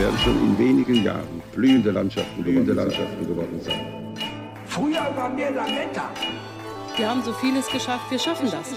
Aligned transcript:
Werden 0.00 0.18
schon 0.18 0.38
in 0.46 0.58
wenigen 0.58 1.04
Jahren 1.04 1.42
blühende 1.52 1.90
Landschaften, 1.90 2.42
blühende 2.42 2.72
Landschaften 2.72 3.26
geworden 3.26 3.60
sein. 3.60 3.82
Früher 4.64 5.14
waren 5.14 5.36
wir 5.36 5.50
Lametta. 5.50 6.10
Wir 6.96 7.06
haben 7.10 7.22
so 7.22 7.34
vieles 7.34 7.68
geschafft, 7.68 8.10
wir 8.10 8.18
schaffen 8.18 8.50
das. 8.50 8.68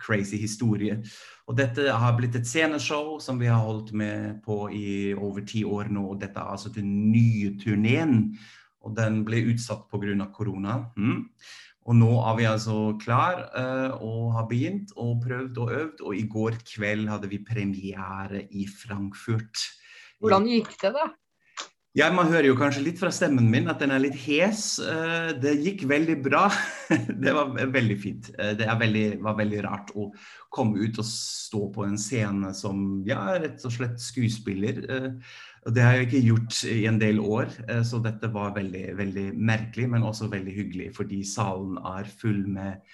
crazy 0.00 0.36
historier. 0.40 1.00
Og 1.48 1.56
dette 1.58 1.88
har 1.90 2.14
blitt 2.18 2.36
et 2.38 2.46
sceneshow 2.46 3.16
som 3.22 3.40
vi 3.40 3.48
har 3.50 3.62
holdt 3.64 3.94
med 3.96 4.42
på 4.44 4.68
i 4.70 5.14
over 5.14 5.46
ti 5.48 5.64
år 5.64 5.90
nå. 5.94 6.04
Og 6.12 6.20
dette 6.20 6.38
er 6.38 6.54
altså 6.54 6.70
den 6.74 6.92
nye 7.10 7.54
turneen. 7.60 8.34
Og 8.84 8.96
den 8.96 9.22
ble 9.26 9.42
utsatt 9.52 9.88
pga. 9.90 10.28
korona. 10.32 10.84
Mm. 10.96 11.28
Og 11.84 11.96
nå 11.98 12.12
er 12.24 12.36
vi 12.38 12.46
altså 12.48 12.76
klar 13.00 13.42
uh, 13.52 13.96
og 14.00 14.30
har 14.38 14.46
begynt 14.48 14.94
og 14.96 15.18
prøvd 15.24 15.58
og 15.60 15.74
øvd. 15.80 16.06
Og 16.06 16.16
i 16.16 16.24
går 16.30 16.56
kveld 16.64 17.10
hadde 17.12 17.28
vi 17.28 17.42
premiere 17.44 18.46
i 18.50 18.64
Frankfurt. 18.68 19.66
Hvordan 20.22 20.48
gikk 20.48 20.72
det, 20.80 20.94
da? 20.96 21.10
Ja, 21.94 22.08
Man 22.10 22.26
hører 22.26 22.48
jo 22.48 22.56
kanskje 22.58 22.82
litt 22.88 22.98
fra 22.98 23.12
stemmen 23.14 23.46
min 23.52 23.68
at 23.70 23.78
den 23.78 23.92
er 23.94 24.00
litt 24.02 24.16
hes. 24.24 24.80
Uh, 24.80 25.36
Det 25.38 25.52
gikk 25.60 25.84
veldig 25.90 26.16
bra. 26.24 26.48
Det 27.24 27.36
var 27.36 27.52
veldig 27.52 27.98
fint. 28.00 28.32
Uh, 28.38 28.54
Det 28.56 28.66
veldig, 28.80 29.04
var 29.22 29.36
veldig 29.38 29.60
rart 29.68 29.92
å 29.94 30.08
komme 30.50 30.80
ut 30.80 30.98
og 30.98 31.06
stå 31.06 31.68
på 31.74 31.84
en 31.84 32.00
scene 32.00 32.54
som 32.56 33.04
ja, 33.06 33.36
rett 33.44 33.60
og 33.60 33.76
slett 33.76 34.00
skuespiller. 34.00 34.80
Og 35.64 35.74
Det 35.74 35.82
har 35.82 35.94
jeg 35.96 36.06
ikke 36.06 36.26
gjort 36.26 36.58
i 36.68 36.84
en 36.86 37.00
del 37.00 37.18
år, 37.20 37.48
eh, 37.68 37.82
så 37.82 38.00
dette 38.04 38.28
var 38.32 38.54
veldig, 38.54 38.84
veldig 38.98 39.26
merkelig, 39.34 39.88
men 39.90 40.02
også 40.04 40.28
veldig 40.28 40.52
hyggelig. 40.52 40.90
Fordi 40.96 41.24
salen 41.24 41.78
er 41.78 42.04
full 42.20 42.44
med 42.48 42.84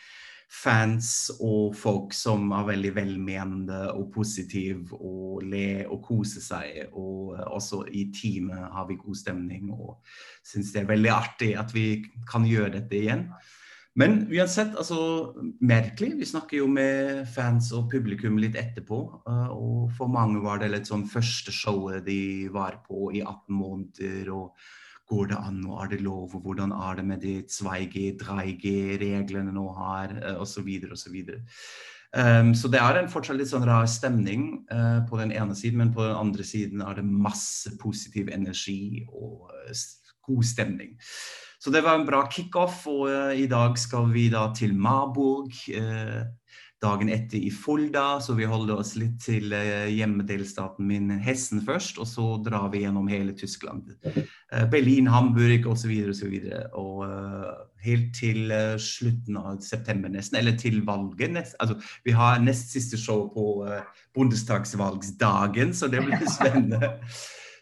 fans 0.50 1.30
og 1.38 1.76
folk 1.78 2.14
som 2.14 2.50
er 2.54 2.66
veldig 2.72 2.90
velmenende 2.94 3.80
og 3.92 4.08
positive 4.14 4.98
og 4.98 5.44
le 5.46 5.84
og 5.86 6.02
kose 6.06 6.42
seg. 6.42 6.90
Og 6.92 7.36
eh, 7.38 7.46
også 7.46 7.84
i 7.90 8.08
teamet 8.14 8.70
har 8.74 8.86
vi 8.86 8.98
god 9.02 9.18
stemning 9.18 9.70
og 9.74 9.98
syns 10.46 10.70
det 10.74 10.84
er 10.84 10.92
veldig 10.92 11.14
artig 11.14 11.54
at 11.58 11.74
vi 11.74 12.04
kan 12.30 12.46
gjøre 12.46 12.76
dette 12.78 12.98
igjen. 13.02 13.26
Men 13.98 14.20
uansett, 14.30 14.76
altså 14.78 15.34
merkelig. 15.66 16.12
Vi 16.20 16.28
snakker 16.28 16.60
jo 16.60 16.68
med 16.70 17.24
fans 17.28 17.72
og 17.74 17.88
publikum 17.90 18.38
litt 18.38 18.54
etterpå. 18.54 19.00
eh, 19.26 19.48
Og 19.50 19.90
for 19.96 20.06
mange 20.08 20.42
var 20.44 20.58
det 20.58 20.70
litt 20.70 20.86
sånn 20.86 21.08
første 21.10 21.50
showet 21.50 22.04
de 22.06 22.48
var 22.48 22.82
på 22.86 23.10
i 23.12 23.20
18 23.22 23.50
måneder. 23.54 24.30
og 24.32 24.54
Går 25.10 25.26
det 25.26 25.38
an, 25.42 25.66
og 25.66 25.82
er 25.82 25.88
det 25.90 26.04
lov, 26.06 26.36
og 26.36 26.42
hvordan 26.42 26.70
er 26.70 26.94
det 26.94 27.04
med 27.04 27.20
de 27.20 27.42
2G, 27.42 28.16
3G-reglene 28.16 29.50
nå 29.50 29.64
her, 29.74 30.12
osv. 30.38 30.68
osv. 30.86 31.16
Um, 32.10 32.54
så 32.58 32.66
det 32.66 32.80
er 32.82 32.98
en 32.98 33.10
fortsatt 33.10 33.38
litt 33.38 33.52
sånn 33.52 33.66
rar 33.68 33.86
stemning 33.86 34.64
uh, 34.72 34.98
på 35.06 35.20
den 35.20 35.30
ene 35.30 35.54
siden, 35.54 35.78
men 35.78 35.92
på 35.94 36.02
den 36.02 36.16
andre 36.18 36.46
siden 36.46 36.82
er 36.82 36.98
det 36.98 37.06
masse 37.06 37.70
positiv 37.78 38.32
energi 38.34 39.04
og 39.06 39.46
uh, 39.52 39.84
god 40.26 40.48
stemning. 40.48 40.96
Så 41.60 41.70
det 41.70 41.84
var 41.84 42.00
en 42.00 42.08
bra 42.08 42.24
kickoff, 42.32 42.82
og 42.90 43.06
uh, 43.12 43.30
i 43.36 43.46
dag 43.50 43.78
skal 43.78 44.10
vi 44.10 44.26
da 44.32 44.48
til 44.56 44.74
Marburg. 44.74 45.54
Dagen 46.80 47.10
etter 47.12 47.38
i 47.38 47.50
Folda, 47.52 48.20
så 48.24 48.34
vi 48.38 48.48
holder 48.48 48.80
oss 48.80 48.94
litt 48.96 49.18
til 49.24 49.52
eh, 49.56 49.90
hjemmedelstaten 49.92 50.86
min 50.88 51.10
Hessen 51.20 51.60
først, 51.66 52.00
og 52.00 52.08
så 52.08 52.26
drar 52.44 52.70
vi 52.72 52.84
gjennom 52.84 53.10
hele 53.12 53.34
Tyskland. 53.36 53.92
Eh, 54.04 54.64
Berlin, 54.72 55.10
Hamburg 55.12 55.68
osv. 55.68 55.92
osv. 56.12 56.36
Og 56.80 57.02
eh, 57.04 57.50
helt 57.84 58.14
til 58.16 58.52
slutten 58.80 59.36
av 59.40 59.60
september 59.64 60.12
nesten, 60.12 60.40
eller 60.40 60.56
til 60.60 60.80
valget. 60.88 61.34
Nest, 61.36 61.58
altså, 61.60 61.76
vi 62.04 62.16
har 62.16 62.40
nest 62.40 62.72
siste 62.72 63.00
show 63.00 63.28
på 63.34 63.66
bondestagsvalgsdagen, 64.16 65.76
så 65.76 65.88
det 65.92 66.04
blir 66.06 66.24
spennende. 66.38 66.96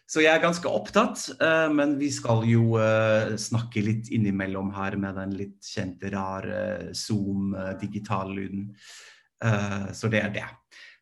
Så 0.09 0.23
jeg 0.23 0.33
er 0.33 0.41
ganske 0.41 0.65
opptatt, 0.65 1.27
eh, 1.37 1.67
men 1.69 1.93
vi 1.99 2.09
skal 2.13 2.41
jo 2.49 2.79
eh, 2.81 3.35
snakke 3.37 3.83
litt 3.85 4.09
innimellom 4.09 4.71
her 4.73 4.97
med 4.97 5.19
den 5.21 5.35
litt 5.37 5.69
kjente, 5.69 6.09
rare 6.15 6.89
Zoom-digitallyden. 6.97 8.71
Så 9.95 10.09
det 10.11 10.19
er 10.19 10.31
det. 10.35 10.47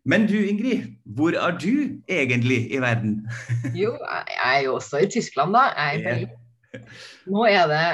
Men 0.08 0.28
du 0.30 0.36
Ingrid, 0.38 0.84
hvor 1.18 1.34
er 1.34 1.56
du 1.58 1.98
egentlig 2.08 2.60
i 2.70 2.78
verden? 2.80 3.24
Jo, 3.82 3.96
jeg 3.98 4.38
er 4.46 4.60
jo 4.68 4.76
også 4.78 5.02
i 5.02 5.10
Tyskland, 5.10 5.56
da. 5.58 5.64
Jeg 5.74 5.88
er 5.88 5.98
i 5.98 6.04
Berlin. 6.06 6.86
Nå 7.34 7.48
er 7.50 7.66
det 7.72 7.88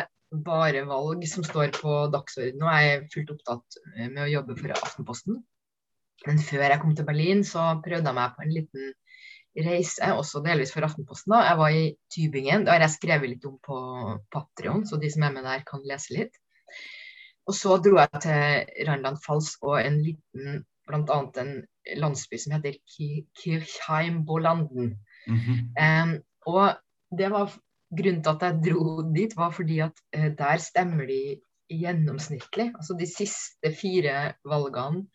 bare 0.46 0.84
valg 0.90 1.24
som 1.30 1.46
står 1.46 1.72
på 1.78 1.96
dagsordenen. 2.14 2.68
jeg 2.76 2.92
er 2.92 3.08
fullt 3.14 3.34
opptatt 3.34 3.80
med 3.96 4.22
å 4.26 4.30
jobbe 4.30 4.58
for 4.60 4.76
Aftenposten. 4.76 5.40
Men 6.28 6.40
før 6.40 6.68
jeg 6.68 6.82
kom 6.82 6.94
til 6.96 7.08
Berlin, 7.08 7.44
så 7.44 7.66
prøvde 7.84 8.10
jeg 8.10 8.18
meg 8.18 8.36
på 8.36 8.46
en 8.46 8.54
liten 8.58 8.94
reise, 9.58 10.14
også 10.14 10.42
delvis 10.46 10.72
for 10.74 10.86
Aftenposten. 10.86 11.34
da. 11.34 11.42
Jeg 11.50 11.58
var 11.60 11.70
i 11.70 11.84
Tybingen. 12.14 12.66
Det 12.66 12.74
har 12.74 12.80
jeg 12.86 12.96
skrevet 12.98 13.30
litt 13.30 13.46
om 13.46 13.58
på 13.64 13.78
Patrion, 14.34 14.86
så 14.88 14.98
de 15.02 15.12
som 15.14 15.24
er 15.28 15.32
med 15.36 15.44
der, 15.46 15.64
kan 15.68 15.84
lese 15.90 16.14
litt. 16.18 16.40
Og 17.48 17.54
så 17.58 17.78
dro 17.84 17.98
jeg 18.00 18.22
til 18.24 18.88
Rheinland 18.88 19.20
Fals 19.26 19.58
og 19.62 19.78
en 19.82 20.00
liten 20.02 20.64
bl.a. 20.88 21.20
en 21.42 21.54
landsby 22.00 22.38
som 22.40 22.54
heter 22.56 22.78
Ki- 22.90 23.26
Kirchheim 23.40 24.24
Bolanden. 24.26 24.98
Mhm. 25.28 25.60
Em, 25.80 26.14
og 26.48 26.76
det 27.18 27.30
var 27.32 27.52
grunnen 27.96 28.24
til 28.24 28.32
at 28.34 28.42
jeg 28.48 28.62
dro 28.74 29.02
dit, 29.16 29.36
var 29.38 29.52
fordi 29.52 29.80
at 29.80 30.00
uh, 30.18 30.30
der 30.38 30.58
stemmer 30.58 31.06
de 31.08 31.42
gjennomsnittlig. 31.72 32.72
Altså 32.76 32.96
de 33.00 33.08
siste 33.08 33.72
fire 33.82 34.34
valgene 34.46 35.06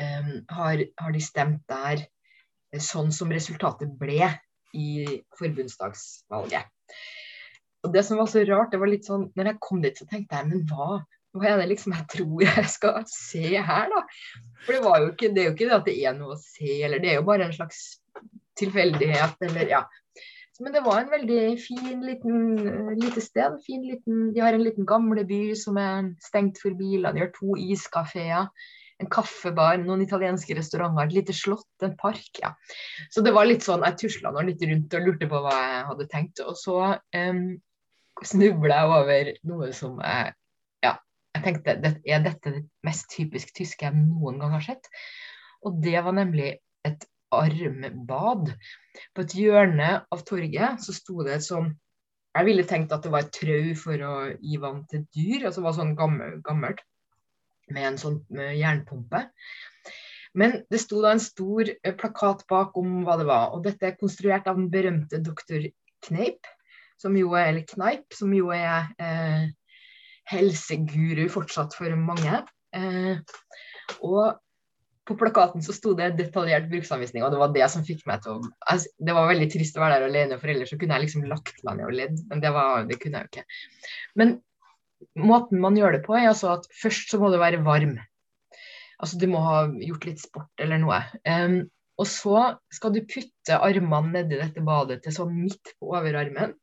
um, 0.00 0.32
har, 0.50 0.84
har 0.98 1.12
de 1.12 1.20
stemt 1.22 1.62
der 1.68 2.04
sånn 2.82 3.12
som 3.14 3.32
resultatet 3.32 3.92
ble 4.00 4.30
i 4.74 4.88
forbundsdagsvalget. 5.38 6.70
Og 7.84 7.92
det 7.92 8.04
som 8.06 8.18
var 8.18 8.30
så 8.30 8.42
rart, 8.48 8.72
det 8.72 8.80
var 8.80 8.88
litt 8.88 9.04
sånn 9.04 9.26
Når 9.36 9.50
jeg 9.50 9.60
kom 9.62 9.82
dit, 9.84 9.98
så 9.98 10.06
tenkte 10.08 10.38
jeg 10.38 10.48
men 10.48 10.62
hva, 10.70 11.02
hva 11.36 11.50
er 11.50 11.60
det 11.60 11.66
liksom 11.74 11.92
jeg 11.92 12.06
tror 12.14 12.44
jeg 12.46 12.70
skal 12.72 13.02
se 13.10 13.44
her, 13.58 13.90
da? 13.92 14.04
For 14.64 14.72
det, 14.72 14.94
jo 15.02 15.10
ikke, 15.12 15.30
det 15.34 15.42
er 15.42 15.50
jo 15.50 15.56
ikke 15.56 15.68
det 15.68 15.76
at 15.76 15.90
det 15.90 15.98
er 16.00 16.16
noe 16.16 16.36
å 16.36 16.40
se, 16.40 16.78
eller 16.86 17.02
det 17.02 17.12
er 17.12 17.20
jo 17.20 17.28
bare 17.28 17.48
en 17.48 17.56
slags 17.56 17.82
tilfeldighet, 18.58 19.36
eller 19.44 19.70
ja. 19.70 19.82
Men 20.62 20.70
det 20.76 20.84
var 20.84 21.00
en 21.00 21.10
veldig 21.10 21.42
fin 21.58 22.04
liten 22.06 22.36
eh, 22.62 22.92
lite 22.94 23.22
sted. 23.22 23.56
Fin 23.66 23.82
liten, 23.82 24.28
de 24.34 24.42
har 24.42 24.54
en 24.54 24.62
liten 24.62 24.86
gamleby 24.86 25.48
som 25.58 25.78
er 25.82 26.12
stengt 26.22 26.60
for 26.62 26.76
biler. 26.78 27.14
De 27.14 27.24
har 27.24 27.32
to 27.34 27.56
iskafeer, 27.58 28.46
en 29.02 29.10
kaffebar, 29.10 29.78
noen 29.82 30.04
italienske 30.04 30.54
restauranter, 30.56 31.08
et 31.08 31.16
lite 31.18 31.34
slott, 31.36 31.70
en 31.82 31.96
park. 31.98 32.30
ja. 32.42 32.52
Så 33.10 33.24
det 33.26 33.34
var 33.34 33.48
litt 33.48 33.66
sånn, 33.66 33.84
jeg 33.88 33.98
tusla 34.04 34.32
nå 34.32 34.44
litt 34.46 34.62
rundt 34.62 34.94
og 34.94 35.08
lurte 35.08 35.28
på 35.30 35.40
hva 35.44 35.54
jeg 35.58 35.86
hadde 35.90 36.08
tenkt. 36.12 36.42
Og 36.44 36.58
så 36.58 36.78
um, 36.94 37.44
snubla 38.22 38.80
jeg 38.80 38.92
over 38.98 39.32
noe 39.50 39.72
som 39.76 39.98
jeg 40.02 40.34
ja, 40.86 40.94
jeg 41.34 41.46
tenkte 41.48 41.78
det, 41.82 41.96
er 42.06 42.22
dette 42.24 42.54
det 42.54 42.62
mest 42.86 43.10
typisk 43.12 43.54
tyske 43.56 43.88
jeg 43.88 43.98
noen 43.98 44.38
gang 44.42 44.54
har 44.56 44.68
sett? 44.68 44.90
Og 45.64 45.80
det 45.82 45.98
var 46.04 46.14
nemlig 46.14 46.54
et 46.86 47.08
armbad. 47.34 48.52
På 49.14 49.24
et 49.24 49.34
hjørne 49.34 50.04
av 50.12 50.26
torget 50.28 50.84
så 50.84 50.94
sto 50.94 51.24
det 51.26 51.40
et 51.40 51.46
sånn 51.46 51.72
Jeg 52.34 52.46
ville 52.48 52.64
tenkt 52.66 52.90
at 52.90 53.04
det 53.06 53.10
var 53.14 53.22
et 53.22 53.34
trau 53.34 53.74
for 53.78 54.00
å 54.02 54.14
gi 54.42 54.56
vann 54.58 54.80
til 54.90 55.04
dyr, 55.14 55.44
altså 55.46 55.60
det 55.60 55.66
var 55.68 55.76
sånn 55.76 55.92
gammel, 55.98 56.40
gammelt 56.42 56.80
med 57.72 57.88
en 57.92 58.00
sånn 58.00 58.18
med 58.34 58.56
jernpumpe. 58.58 59.24
Men 60.34 60.58
det 60.70 60.80
sto 60.82 61.00
da 61.02 61.14
en 61.14 61.22
stor 61.22 61.70
eh, 61.70 61.94
plakat 61.94 62.42
bak 62.50 62.76
om 62.80 63.02
hva 63.06 63.16
det 63.20 63.26
var, 63.28 63.54
og 63.54 63.64
dette 63.66 63.86
er 63.86 63.98
konstruert 64.00 64.48
av 64.50 64.58
den 64.58 64.70
berømte 64.72 65.22
doktor 65.22 65.68
Kneip, 66.04 66.48
som 67.00 67.14
jo 67.18 67.34
er, 67.38 67.52
eller 67.52 67.66
Kneip, 67.70 68.08
som 68.14 68.32
jo 68.34 68.50
er 68.54 68.90
eh, 69.02 69.44
helseguru 70.30 71.28
fortsatt 71.32 71.76
for 71.78 71.94
mange. 71.98 72.40
Eh, 72.74 73.20
og 74.02 74.40
på 75.04 75.16
plakaten 75.20 75.62
så 75.62 75.74
sto 75.76 75.92
det 75.96 76.14
detaljert 76.18 76.70
bruksanvisning, 76.70 77.22
og 77.24 77.34
det 77.34 77.40
var 77.40 77.52
det 77.54 77.68
som 77.70 77.84
fikk 77.84 78.02
meg 78.08 78.22
til 78.24 78.38
å 78.38 78.48
altså, 78.72 78.88
Det 79.04 79.14
var 79.16 79.28
veldig 79.28 79.48
trist 79.52 79.76
å 79.76 79.84
være 79.84 80.00
der 80.00 80.08
alene, 80.08 80.38
for 80.40 80.50
ellers 80.50 80.72
så 80.72 80.78
kunne 80.80 80.96
jeg 80.96 81.06
liksom 81.06 81.28
lagt 81.28 81.60
meg 81.66 81.78
ned 81.78 81.90
og 81.90 81.96
ledd, 81.98 82.18
men 82.30 82.42
det, 82.42 82.52
var, 82.56 82.86
det 82.88 82.98
kunne 83.02 83.20
jeg 83.20 83.28
jo 83.28 83.32
ikke. 83.34 83.58
Men 84.20 84.34
måten 85.18 85.62
man 85.62 85.78
gjør 85.78 85.98
det 85.98 86.02
på, 86.06 86.16
er 86.18 86.30
altså 86.30 86.54
at 86.56 86.68
først 86.80 87.12
så 87.12 87.20
må 87.20 87.30
du 87.32 87.38
være 87.40 87.62
varm. 87.66 87.96
Altså 89.02 89.18
du 89.20 89.26
må 89.30 89.40
ha 89.44 89.64
gjort 89.82 90.06
litt 90.08 90.22
sport 90.22 90.62
eller 90.64 90.80
noe. 90.82 91.00
Um, 91.28 91.64
og 92.00 92.08
så 92.10 92.38
skal 92.74 92.94
du 92.94 93.04
putte 93.06 93.58
armene 93.58 94.14
nedi 94.14 94.38
dette 94.40 94.62
badet 94.66 95.02
til 95.04 95.14
sånn 95.14 95.34
midt 95.36 95.74
på 95.78 95.92
overarmen. 95.94 96.54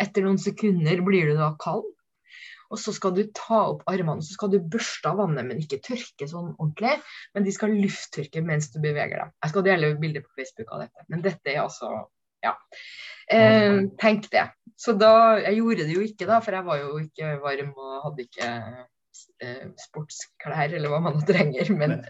Etter 0.00 0.24
noen 0.24 0.40
sekunder 0.42 1.02
blir 1.06 1.30
du 1.30 1.36
da 1.38 1.52
kald. 1.60 1.86
Og 2.72 2.80
så 2.80 2.94
skal 2.96 3.12
du 3.14 3.22
ta 3.36 3.60
opp 3.68 3.84
armene 3.90 4.18
og 4.18 4.26
så 4.26 4.34
skal 4.34 4.50
du 4.50 4.56
børste 4.58 5.10
av 5.10 5.20
vannet, 5.20 5.46
men 5.46 5.60
ikke 5.62 5.82
tørke 5.84 6.26
sånn 6.26 6.54
ordentlig. 6.56 6.96
Men 7.36 7.46
de 7.46 7.54
skal 7.54 7.76
lufttørke 7.76 8.42
mens 8.42 8.72
du 8.72 8.80
beveger 8.82 9.20
dem. 9.20 9.34
Jeg 9.44 9.52
skal 9.52 9.66
dele 9.68 9.92
bilder 10.00 10.24
på 10.24 10.40
Facebook 10.40 10.72
av 10.74 10.86
dette. 10.86 11.06
Men 11.12 11.22
dette 11.22 11.52
er 11.52 11.62
altså 11.62 11.92
Ja. 12.44 12.54
Eh, 13.32 13.78
tenk 14.00 14.28
det. 14.32 14.48
Så 14.76 14.92
da 14.98 15.38
Jeg 15.40 15.56
gjorde 15.62 15.86
det 15.88 15.94
jo 15.94 16.02
ikke, 16.04 16.26
da, 16.28 16.40
for 16.44 16.52
jeg 16.52 16.66
var 16.66 16.80
jo 16.82 16.98
ikke 17.00 17.36
varm 17.40 17.70
og 17.78 17.92
hadde 18.08 18.26
ikke 18.26 18.48
eh, 19.40 19.66
sportsklær, 19.86 20.74
eller 20.76 20.92
hva 20.92 21.00
man 21.08 21.22
trenger. 21.28 21.72
Men 21.78 22.02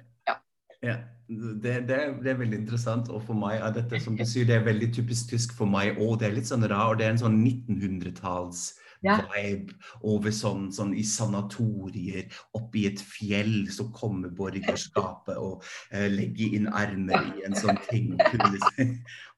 Ja, 0.85 0.99
det, 1.29 1.75
det, 1.89 1.99
det 2.21 2.31
er 2.35 2.41
veldig 2.41 2.59
interessant. 2.59 3.09
Og 3.09 3.23
for 3.25 3.39
meg 3.39 3.57
er 3.63 3.73
dette 3.73 4.01
som 4.05 4.17
du 4.19 4.25
sier, 4.29 4.45
det 4.49 4.59
er 4.59 4.67
veldig 4.67 4.91
typisk 4.97 5.31
tysk 5.33 5.55
for 5.57 5.71
meg 5.71 5.97
òg. 5.97 6.19
Det 6.21 6.29
er 6.29 6.35
litt 6.37 6.51
sånn 6.51 6.67
rar, 6.69 6.91
og 6.93 6.99
det 7.01 7.07
er 7.07 7.15
en 7.15 7.23
sånn 7.27 7.39
1900-talls 7.45 8.73
Ja. 9.05 9.19
vibe 9.29 9.75
over 10.01 10.33
sånn, 10.33 10.71
sånn 10.73 10.95
i 10.97 11.03
sanatorier, 11.05 12.25
oppi 12.57 12.87
et 12.89 13.01
fjell, 13.05 13.67
så 13.69 13.91
kommer 13.93 14.33
borgerskapet 14.33 15.37
og 15.37 15.65
eh, 15.93 16.09
legger 16.09 16.57
inn 16.57 16.71
armer 16.73 17.27
i 17.35 17.45
en 17.45 17.57
sånn 17.59 17.77
ting. 17.91 18.15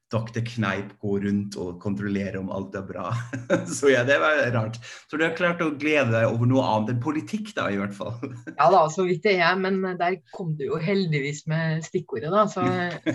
Dr. 0.07 0.39
Kneip 0.47 0.93
går 1.03 1.25
rundt 1.25 1.57
og 1.59 1.81
kontrollerer 1.83 2.37
om 2.39 2.47
alt 2.55 2.75
er 2.79 2.85
bra. 2.87 3.09
Så 3.77 3.91
ja, 3.91 4.05
det 4.07 4.15
var 4.23 4.39
rart. 4.55 4.77
Så 5.11 5.19
du 5.19 5.25
har 5.25 5.35
klart 5.35 5.63
å 5.63 5.73
glede 5.75 6.13
deg 6.13 6.29
over 6.29 6.47
noe 6.47 6.63
annet 6.63 6.93
enn 6.93 7.01
politikk, 7.03 7.51
da, 7.57 7.67
i 7.73 7.79
hvert 7.79 7.95
fall. 7.97 8.15
ja 8.53 8.69
da, 8.71 8.85
så 8.93 9.03
vidt 9.07 9.27
det 9.27 9.35
er. 9.41 9.59
Men 9.59 9.81
der 9.99 10.21
kom 10.31 10.55
du 10.59 10.63
jo 10.69 10.79
heldigvis 10.79 11.43
med 11.51 11.83
stikkordet, 11.87 12.31
da. 12.31 12.45
Så, 12.51 12.63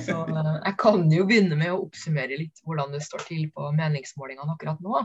så 0.05 0.19
jeg 0.29 0.77
kan 0.83 1.09
jo 1.13 1.25
begynne 1.29 1.57
med 1.57 1.73
å 1.73 1.81
oppsummere 1.87 2.37
litt 2.45 2.61
hvordan 2.67 2.93
det 2.93 3.01
står 3.07 3.25
til 3.31 3.49
på 3.57 3.73
meningsmålingene 3.79 4.53
akkurat 4.53 4.85
nå. 4.85 5.01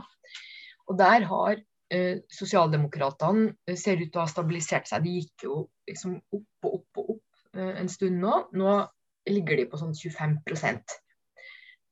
Og 0.88 1.00
der 1.00 1.24
har 1.32 1.56
eh, 1.56 2.20
sosialdemokratene 2.32 3.52
eh, 3.68 3.80
ser 3.80 4.00
ut 4.02 4.12
til 4.12 4.20
å 4.20 4.26
ha 4.26 4.30
stabilisert 4.30 4.92
seg. 4.92 5.08
De 5.08 5.18
gikk 5.22 5.48
jo 5.48 5.64
liksom 5.88 6.20
opp 6.20 6.68
og 6.68 6.78
opp 6.82 7.02
og 7.02 7.12
opp 7.16 7.56
eh, 7.56 7.74
en 7.80 7.88
stund 7.92 8.20
nå. 8.20 8.40
Nå 8.60 8.78
ligger 9.28 9.60
de 9.60 9.68
på 9.72 9.80
sånn 9.80 9.96
25 9.96 10.40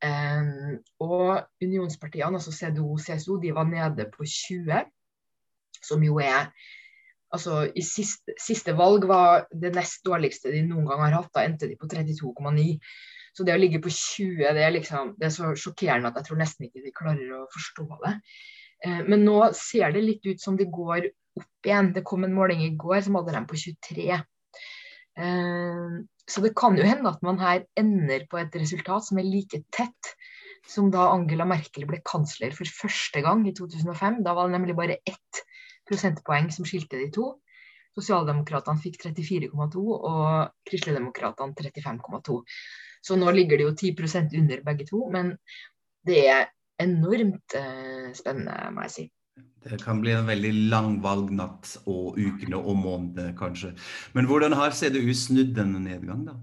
Um, 0.05 0.77
og 1.01 1.47
unionspartiene, 1.65 2.37
altså 2.37 2.53
CDO 2.53 2.91
og 2.93 3.01
CSO, 3.01 3.39
de 3.41 3.55
var 3.57 3.65
nede 3.65 4.11
på 4.13 4.27
20, 4.29 4.83
som 5.83 6.03
jo 6.05 6.19
er 6.21 6.51
Altså, 7.35 7.65
i 7.75 7.83
siste, 7.83 8.37
siste 8.39 8.73
valg 8.79 9.03
var 9.11 9.49
det 9.51 9.73
nest 9.75 10.05
dårligste 10.07 10.53
de 10.55 10.61
noen 10.63 10.87
gang 10.87 11.01
har 11.03 11.17
hatt. 11.19 11.33
Da 11.35 11.43
endte 11.43 11.67
de 11.67 11.75
på 11.77 11.89
32,9. 11.91 12.77
Så 13.35 13.45
det 13.45 13.53
å 13.53 13.59
ligge 13.59 13.81
på 13.83 13.91
20, 13.93 14.45
det 14.57 14.63
er 14.63 14.73
liksom 14.73 15.11
Det 15.19 15.27
er 15.27 15.35
så 15.35 15.51
sjokkerende 15.59 16.09
at 16.09 16.21
jeg 16.21 16.29
tror 16.29 16.39
nesten 16.41 16.69
ikke 16.69 16.85
de 16.85 16.95
klarer 16.97 17.35
å 17.35 17.43
forstå 17.53 17.87
det. 18.05 18.15
Eh, 18.87 19.03
men 19.11 19.27
nå 19.27 19.41
ser 19.59 19.93
det 19.97 20.05
litt 20.07 20.31
ut 20.31 20.41
som 20.41 20.57
det 20.57 20.71
går 20.73 21.11
opp 21.41 21.69
igjen. 21.69 21.93
Det 21.99 22.07
kom 22.07 22.25
en 22.25 22.37
måling 22.37 22.63
i 22.65 22.73
går 22.79 23.03
som 23.05 23.19
hadde 23.19 23.35
dem 23.37 23.51
på 23.51 23.59
23. 23.59 24.23
Eh, 25.17 25.97
så 26.27 26.43
det 26.43 26.55
kan 26.59 26.77
jo 26.77 26.85
hende 26.87 27.09
at 27.13 27.23
man 27.25 27.39
her 27.41 27.65
ender 27.79 28.27
på 28.31 28.41
et 28.41 28.57
resultat 28.59 29.07
som 29.07 29.21
er 29.21 29.29
like 29.29 29.63
tett 29.75 30.17
som 30.67 30.91
da 30.91 31.09
Angela 31.13 31.47
Merkel 31.47 31.87
ble 31.89 32.01
kansler 32.07 32.55
for 32.57 32.67
første 32.67 33.23
gang 33.23 33.45
i 33.47 33.55
2005. 33.55 34.23
Da 34.27 34.35
var 34.35 34.49
det 34.49 34.57
nemlig 34.57 34.77
bare 34.79 34.99
ett 35.07 35.43
prosentpoeng 35.87 36.51
som 36.55 36.67
skilte 36.67 36.99
de 36.99 37.09
to. 37.15 37.29
Sosialdemokratene 37.97 38.83
fikk 38.83 38.99
34,2 39.07 39.85
og 39.95 40.51
Kristeligdemokratene 40.69 41.55
35,2. 41.57 42.41
Så 43.07 43.17
nå 43.17 43.31
ligger 43.33 43.61
det 43.61 43.69
jo 43.69 43.77
10% 43.79 44.35
under 44.41 44.65
begge 44.67 44.89
to, 44.89 45.05
men 45.13 45.37
det 46.07 46.27
er 46.29 46.49
enormt 46.83 47.55
eh, 47.57 48.11
spennende, 48.19 48.57
må 48.75 48.85
jeg 48.85 48.95
si. 48.97 49.07
Det 49.67 49.81
kan 49.83 50.01
bli 50.01 50.13
en 50.15 50.29
veldig 50.29 50.53
lang 50.71 51.01
valgnatt 51.03 51.73
og 51.91 52.19
ukene 52.19 52.59
og 52.59 52.77
månedene, 52.79 53.35
kanskje. 53.39 53.73
Men 54.15 54.29
hvordan 54.31 54.55
har 54.55 54.77
CDU 54.77 55.11
snudd 55.17 55.57
denne 55.57 55.83
nedgang, 55.83 56.23
da? 56.29 56.37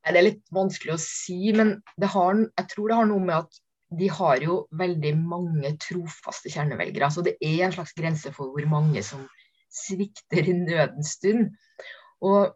Det 0.00 0.18
er 0.18 0.26
litt 0.26 0.46
vanskelig 0.54 0.96
å 0.96 1.02
si, 1.02 1.52
men 1.54 1.76
har, 2.02 2.38
jeg 2.58 2.70
tror 2.72 2.88
det 2.88 2.96
har 2.98 3.10
noe 3.10 3.22
med 3.22 3.36
at 3.36 3.60
de 4.00 4.08
har 4.10 4.42
jo 4.42 4.56
veldig 4.78 5.12
mange 5.18 5.72
trofaste 5.82 6.50
kjernevelgere. 6.50 7.10
Så 7.10 7.22
det 7.26 7.36
er 7.42 7.66
en 7.66 7.74
slags 7.74 7.94
grense 7.98 8.32
for 8.34 8.54
hvor 8.54 8.66
mange 8.70 9.02
som 9.06 9.22
svikter 9.70 10.50
i 10.50 10.56
nødens 10.56 11.14
stund. 11.18 11.52
Og 12.26 12.54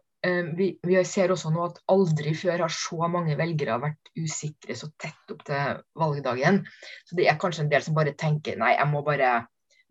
vi, 0.57 0.67
vi 0.83 0.99
ser 1.07 1.33
også 1.33 1.51
nå 1.53 1.65
at 1.67 1.81
aldri 1.91 2.33
før 2.37 2.65
har 2.65 2.73
så 2.73 3.09
mange 3.11 3.35
velgere 3.39 3.79
vært 3.83 4.11
usikre 4.17 4.77
så 4.77 4.89
tett 5.01 5.33
opp 5.33 5.43
til 5.47 5.81
valgdagen. 5.99 6.61
Så 7.07 7.17
det 7.19 7.27
er 7.29 7.39
kanskje 7.41 7.65
en 7.65 7.71
del 7.73 7.83
som 7.85 7.97
bare 7.97 8.15
tenker 8.17 8.57
nei, 8.59 8.75
jeg 8.77 8.89
må 8.91 9.03
bare 9.05 9.45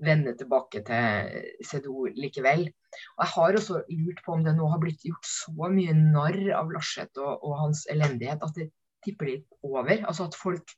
vende 0.04 0.34
tilbake 0.38 0.82
til 0.86 1.64
CDO 1.64 2.08
likevel. 2.16 2.66
Og 3.14 3.24
jeg 3.24 3.32
har 3.34 3.58
også 3.58 3.82
lurt 3.90 4.22
på 4.24 4.34
om 4.34 4.44
det 4.46 4.54
nå 4.56 4.68
har 4.72 4.82
blitt 4.82 5.06
gjort 5.06 5.28
så 5.28 5.70
mye 5.70 5.94
narr 5.98 6.40
av 6.56 6.72
Larseth 6.74 7.20
og, 7.22 7.44
og 7.46 7.58
hans 7.62 7.84
elendighet 7.92 8.42
at 8.44 8.58
det 8.58 8.70
tipper 9.06 9.30
litt 9.30 9.46
over. 9.66 9.96
Altså 10.02 10.28
at 10.28 10.38
folk 10.38 10.74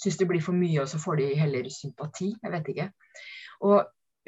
syns 0.00 0.18
det 0.20 0.28
blir 0.30 0.42
for 0.42 0.56
mye, 0.56 0.80
og 0.82 0.90
så 0.90 0.98
får 1.02 1.20
de 1.20 1.28
heller 1.38 1.68
sympati. 1.70 2.32
Jeg 2.42 2.54
vet 2.54 2.72
ikke. 2.72 2.88
Og 3.66 3.78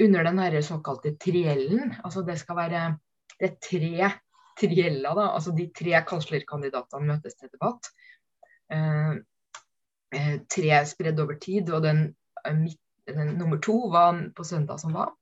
under 0.02 0.28
den 0.28 0.38
her 0.42 0.60
såkalte 0.62 1.16
triellen, 1.20 1.94
altså 2.04 2.22
det 2.26 2.38
skal 2.40 2.58
være 2.58 2.84
det 3.36 3.50
er 3.50 3.56
tre 3.60 4.10
trieller, 4.56 5.14
da, 5.18 5.30
altså 5.36 5.54
de 5.56 5.68
tre 5.76 6.00
kanslerkandidatene 6.08 7.12
møtes 7.12 7.36
til 7.38 7.50
debatt. 7.52 7.90
Eh, 8.72 9.14
eh, 10.16 10.34
tre 10.52 10.80
spredd 10.88 11.20
over 11.22 11.38
tid, 11.42 11.70
og 11.70 11.84
den, 11.86 12.08
eh, 12.44 12.66
den 13.12 13.36
nummer 13.38 13.60
to 13.62 13.78
var 13.92 14.18
på 14.36 14.44
søndag 14.44 14.80
som 14.80 14.96
var. 14.96 15.14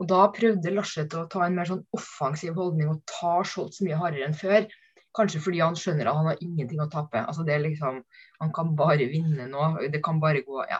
Og 0.00 0.08
da 0.08 0.26
prøvde 0.32 0.72
Larseth 0.72 1.18
å 1.18 1.26
ta 1.28 1.44
en 1.44 1.56
mer 1.58 1.68
sånn 1.68 1.82
offensiv 1.96 2.54
holdning 2.56 2.88
og 2.88 3.02
ta 3.08 3.40
Scholz 3.44 3.82
mye 3.84 3.98
hardere 4.00 4.30
enn 4.30 4.36
før. 4.36 4.68
Kanskje 5.16 5.42
fordi 5.44 5.60
han 5.60 5.76
skjønner 5.76 6.08
at 6.08 6.16
han 6.16 6.28
har 6.30 6.44
ingenting 6.44 6.80
å 6.80 6.88
tape. 6.92 7.20
Altså 7.20 7.44
det 7.44 7.56
er 7.56 7.64
liksom, 7.66 8.04
Han 8.40 8.52
kan 8.56 8.76
bare 8.78 9.10
vinne 9.10 9.48
nå. 9.50 9.66
Det 9.92 10.00
kan 10.02 10.20
bare 10.22 10.40
gå 10.46 10.64
ja. 10.70 10.78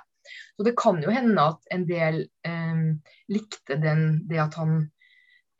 Så 0.56 0.64
det 0.64 0.76
kan 0.78 1.02
jo 1.02 1.12
hende 1.12 1.42
at 1.52 1.68
en 1.74 1.84
del 1.88 2.22
eh, 2.46 2.80
likte 3.28 3.76
den, 3.82 4.22
det 4.30 4.40
at 4.40 4.56
han 4.56 4.86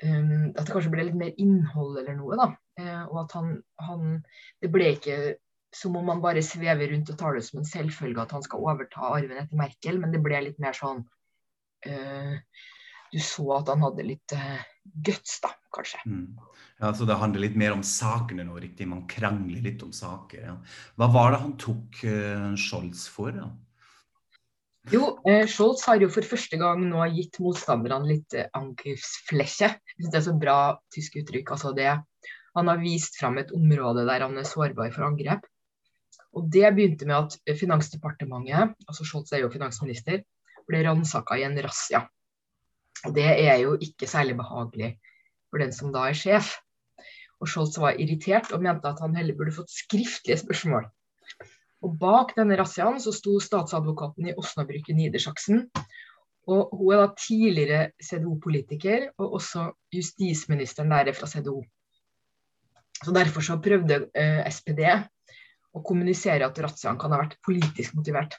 um, 0.07 0.51
At 0.55 0.67
det 0.67 0.73
kanskje 0.73 0.93
ble 0.95 1.07
litt 1.09 1.21
mer 1.21 1.37
innhold 1.41 2.01
eller 2.03 2.19
noe, 2.19 2.39
da. 2.41 2.49
Uh, 2.81 3.05
og 3.11 3.23
at 3.25 3.37
han, 3.39 3.55
han 3.85 4.19
Det 4.63 4.73
ble 4.73 4.95
ikke 4.97 5.21
som 5.71 5.95
om 5.97 6.09
han 6.11 6.23
bare 6.23 6.43
svever 6.43 6.91
rundt 6.91 7.13
og 7.13 7.19
tar 7.19 7.37
det 7.39 7.45
som 7.47 7.61
en 7.61 7.69
selvfølge 7.69 8.25
at 8.25 8.35
han 8.35 8.43
skal 8.43 8.65
overta 8.67 9.05
arven 9.07 9.39
etter 9.39 9.59
Merkel, 9.59 10.01
men 10.03 10.11
det 10.11 10.23
ble 10.25 10.41
litt 10.49 10.59
mer 10.63 10.75
sånn 10.75 11.05
uh, 11.87 12.35
Du 13.13 13.19
så 13.23 13.47
at 13.61 13.71
han 13.71 13.85
hadde 13.87 14.07
litt 14.09 14.35
uh, 14.35 14.59
guts, 15.07 15.39
da, 15.45 15.53
kanskje. 15.75 16.03
Mm. 16.11 16.41
Ja, 16.81 16.93
Så 16.97 17.07
det 17.07 17.19
handler 17.21 17.45
litt 17.45 17.59
mer 17.59 17.77
om 17.77 17.85
sakene 17.87 18.47
nå, 18.47 18.59
riktig? 18.59 18.89
Man 18.91 19.07
krangler 19.11 19.63
litt 19.63 19.83
om 19.87 19.93
saker. 19.95 20.43
Ja. 20.49 20.57
Hva 20.99 21.11
var 21.15 21.35
det 21.35 21.43
han 21.45 21.57
tok 21.61 22.03
uh, 22.07 22.51
Scholz 22.59 23.07
for? 23.13 23.35
da? 23.37 23.51
Jo, 24.89 25.21
eh, 25.29 25.45
Scholz 25.45 25.83
har 25.85 26.01
jo 26.01 26.09
for 26.09 26.25
første 26.25 26.57
gang 26.57 26.87
nå 26.89 27.05
gitt 27.13 27.37
motstanderne 27.45 28.09
litt 28.09 28.33
eh, 28.33 28.49
angriffsflesje. 28.57 29.75
Det 30.01 30.17
er 30.17 30.25
så 30.25 30.33
bra 30.41 30.79
tysk 30.95 31.19
uttrykk. 31.21 31.53
altså 31.53 31.75
det. 31.77 31.99
Han 32.57 32.71
har 32.71 32.81
vist 32.81 33.19
fram 33.21 33.37
et 33.39 33.53
område 33.53 34.07
der 34.09 34.25
han 34.25 34.39
er 34.41 34.49
sårbar 34.49 34.95
for 34.95 35.05
angrep. 35.11 35.45
Og 36.33 36.49
Det 36.49 36.65
begynte 36.73 37.07
med 37.07 37.17
at 37.17 37.59
Finansdepartementet, 37.59 38.73
altså 38.89 39.05
Scholz 39.05 39.33
er 39.33 39.45
jo 39.45 39.53
finansminister, 39.53 40.23
ble 40.67 40.83
ransaka 40.87 41.37
i 41.37 41.45
en 41.45 41.59
razzia. 41.61 42.07
Og 43.05 43.15
Det 43.15 43.27
er 43.27 43.61
jo 43.61 43.77
ikke 43.77 44.09
særlig 44.09 44.39
behagelig 44.39 44.95
for 45.51 45.61
den 45.61 45.73
som 45.77 45.93
da 45.93 46.07
er 46.09 46.17
sjef. 46.17 46.55
Og 47.41 47.49
Scholz 47.49 47.77
var 47.77 48.01
irritert 48.01 48.53
og 48.53 48.65
mente 48.65 48.89
at 48.89 49.01
han 49.05 49.17
heller 49.17 49.37
burde 49.37 49.53
fått 49.53 49.73
skriftlige 49.75 50.41
spørsmål. 50.41 50.89
Og 51.87 51.97
Bak 52.01 52.35
denne 52.37 52.59
razziaen 52.61 53.01
så 53.01 53.13
sto 53.15 53.39
statsadvokaten 53.41 54.29
i 54.29 54.37
Osnabrück 54.37 54.91
i 54.93 54.97
Niedersachsen. 54.99 55.65
Og 56.51 56.73
Hun 56.77 56.93
er 56.95 57.03
da 57.03 57.09
tidligere 57.17 57.81
CDO-politiker 58.03 59.11
og 59.21 59.39
også 59.41 59.71
justisministeren 59.95 60.93
der 60.93 61.13
er 61.13 61.17
fra 61.17 61.29
CDO. 61.31 61.61
Så 63.01 63.15
Derfor 63.17 63.45
så 63.45 63.61
prøvde 63.63 64.07
eh, 64.15 64.45
SPD 64.51 64.85
å 65.73 65.83
kommunisere 65.87 66.47
at 66.47 66.59
razziaen 66.59 66.99
kan 67.01 67.15
ha 67.15 67.23
vært 67.23 67.39
politisk 67.47 67.97
motivert. 67.97 68.37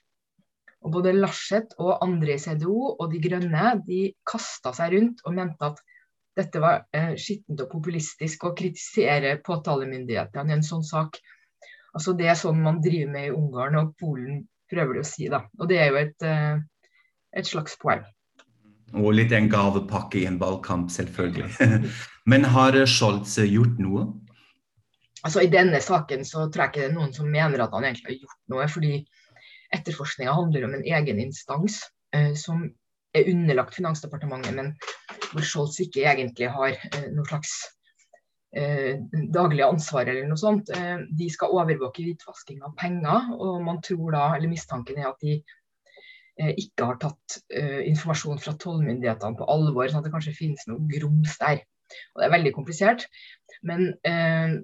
Og 0.81 0.93
Både 0.98 1.13
Laschet 1.13 1.74
og 1.79 2.01
andre 2.03 2.36
i 2.36 2.41
CDO 2.41 2.95
og 2.98 3.07
De 3.12 3.21
Grønne 3.21 3.74
de 3.88 4.03
kasta 4.27 4.74
seg 4.75 4.95
rundt 4.95 5.25
og 5.25 5.38
mente 5.38 5.71
at 5.71 5.81
dette 6.38 6.62
var 6.63 6.86
eh, 6.95 7.13
skittent 7.19 7.62
og 7.63 7.71
populistisk 7.74 8.45
å 8.48 8.53
kritisere 8.57 9.38
påtalemyndighetene 9.45 10.53
i 10.53 10.57
en 10.57 10.65
sånn 10.65 10.86
sak. 10.86 11.19
Altså 11.91 12.15
Det 12.17 12.29
er 12.31 12.39
sånn 12.39 12.62
man 12.63 12.79
driver 12.83 13.12
med 13.12 13.27
i 13.27 13.36
Ungarn 13.36 13.77
og 13.81 13.93
Polen, 14.00 14.45
prøver 14.71 14.98
de 14.98 15.03
å 15.03 15.07
si. 15.07 15.27
da. 15.31 15.43
Og 15.60 15.67
det 15.67 15.79
er 15.83 15.91
jo 15.91 16.00
et, 16.00 16.24
eh, 16.24 16.60
et 17.36 17.48
slags 17.48 17.75
poeng. 17.81 18.05
Og 18.93 19.13
litt 19.15 19.31
en 19.36 19.50
gavepakke 19.51 20.19
i 20.21 20.25
en 20.27 20.39
valgkamp, 20.39 20.91
selvfølgelig. 20.91 21.51
Men 22.31 22.48
har 22.55 22.75
Scholz 22.88 23.38
gjort 23.43 23.79
noe? 23.79 24.07
Altså 25.21 25.43
I 25.45 25.51
denne 25.53 25.79
saken 25.83 26.25
så 26.25 26.48
tror 26.50 26.65
jeg 26.65 26.71
ikke 26.71 26.81
det 26.81 26.89
er 26.89 26.95
noen 26.98 27.13
som 27.13 27.29
mener 27.29 27.62
at 27.62 27.74
han 27.75 27.86
egentlig 27.88 28.15
har 28.15 28.21
gjort 28.25 28.39
noe. 28.53 28.67
fordi 28.67 28.93
etterforskninga 29.71 30.33
handler 30.36 30.65
om 30.67 30.74
en 30.75 30.83
egen 30.83 31.19
instans 31.24 31.81
eh, 32.15 32.33
som 32.36 32.65
er 33.15 33.29
underlagt 33.31 33.75
Finansdepartementet, 33.75 34.55
men 34.55 34.74
hvor 35.31 35.45
Scholz 35.45 35.79
ikke 35.83 36.07
egentlig 36.07 36.50
har 36.51 36.75
eh, 36.75 37.07
noe 37.13 37.27
slags 37.27 37.53
eh, 38.58 39.00
daglig 39.34 39.65
ansvar 39.65 40.08
eller 40.08 40.27
noe 40.29 40.39
sånt. 40.39 40.72
Eh, 40.75 41.08
de 41.17 41.31
skal 41.34 41.55
overvåke 41.58 42.05
hvitvasking 42.05 42.62
av 42.67 42.75
penger, 42.79 43.34
og 43.38 43.60
man 43.65 43.81
tror 43.86 44.15
da, 44.15 44.27
eller 44.36 44.51
mistanken 44.51 45.01
er 45.01 45.12
at 45.12 45.24
de 45.24 45.39
eh, 45.39 46.53
ikke 46.53 46.91
har 46.91 47.01
tatt 47.01 47.41
informasjon 47.51 48.39
fra 48.41 48.55
tollmyndighetene 48.60 49.38
på 49.39 49.50
alvor, 49.51 49.88
sånn 49.88 50.01
at 50.01 50.08
det 50.08 50.15
kanskje 50.15 50.38
finnes 50.38 50.67
noe 50.70 50.84
grums 50.89 51.38
der. 51.41 51.63
Og 52.13 52.22
Det 52.22 52.27
er 52.27 52.36
veldig 52.36 52.53
komplisert. 52.55 53.08
Men 53.67 53.93
eh, 54.08 54.55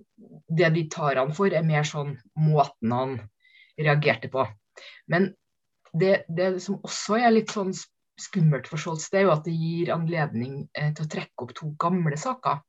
det 0.59 0.71
de 0.75 0.85
tar 0.91 1.19
han 1.19 1.33
for, 1.35 1.53
er 1.53 1.65
mer 1.65 1.85
sånn 1.87 2.15
måten 2.39 2.95
han 2.95 3.19
reagerte 3.77 4.31
på. 4.33 4.47
Men 5.11 5.31
det, 5.97 6.25
det 6.29 6.57
som 6.63 6.79
også 6.85 7.19
er 7.21 7.35
litt 7.35 7.53
sånn 7.53 7.73
skummelt 8.17 8.69
for 8.69 8.81
Scholz, 8.81 9.09
det 9.13 9.21
er 9.21 9.27
jo 9.27 9.35
at 9.35 9.45
det 9.45 9.53
gir 9.53 9.93
anledning 9.93 10.63
eh, 10.73 10.89
til 10.97 11.05
å 11.05 11.11
trekke 11.13 11.45
opp 11.45 11.53
to 11.57 11.71
gamle 11.79 12.17
saker, 12.17 12.63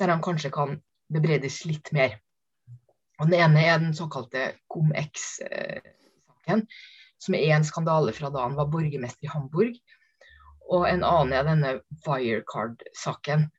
der 0.00 0.08
han 0.12 0.22
kanskje 0.24 0.50
kan 0.54 0.82
bebreides 1.12 1.64
litt 1.68 1.92
mer. 1.94 2.18
Og 3.20 3.30
Den 3.30 3.40
ene 3.40 3.60
er 3.62 3.78
den 3.78 3.94
såkalte 3.94 4.52
Cum-Ex-saken, 4.72 6.66
som 7.22 7.34
er 7.38 7.56
en 7.56 7.64
skandale 7.66 8.12
fra 8.16 8.30
da 8.34 8.40
han 8.42 8.56
var 8.58 8.72
borgermester 8.72 9.28
i 9.28 9.32
Hamburg. 9.32 9.74
Og 10.72 10.88
en 10.88 11.04
annen 11.04 11.32
er 11.36 11.44
denne 11.46 11.70
Wirecard-saken. 12.06 13.50